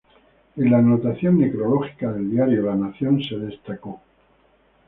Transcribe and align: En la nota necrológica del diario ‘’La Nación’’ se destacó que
En 0.55 0.71
la 0.71 0.81
nota 0.81 1.13
necrológica 1.31 2.11
del 2.11 2.31
diario 2.31 2.63
‘’La 2.63 2.73
Nación’’ 2.75 3.21
se 3.21 3.37
destacó 3.37 3.97
que 3.97 3.99